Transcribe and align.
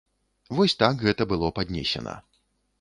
Вось 0.59 0.75
так 0.81 1.05
гэта 1.05 1.29
было 1.35 1.53
паднесена. 1.61 2.19